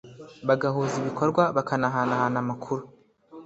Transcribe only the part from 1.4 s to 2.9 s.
bakanahana amakuru